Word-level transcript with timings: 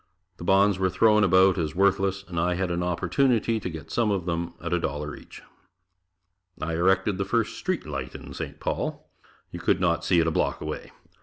The 0.37 0.43
bonds 0.43 0.79
were 0.79 0.89
thrown 0.89 1.23
about 1.23 1.59
as 1.59 1.75
worthless 1.75 2.23
and 2.27 2.39
I 2.39 2.55
had 2.55 2.71
an 2.71 2.81
opportunity 2.81 3.59
to 3.59 3.69
get 3.69 3.91
some 3.91 4.09
of 4.09 4.25
them 4.25 4.55
at 4.59 4.71
$1 4.71 5.21
each. 5.21 5.43
I 6.59 6.73
erected 6.73 7.19
the 7.19 7.23
first 7.23 7.55
street 7.55 7.85
light 7.85 8.15
in 8.15 8.33
St. 8.33 8.59
Paul. 8.59 9.07
You 9.51 9.59
could 9.59 9.79
not 9.79 10.03
see 10.03 10.19
it 10.19 10.25
a 10.25 10.31
block 10.31 10.59
away. 10.59 10.91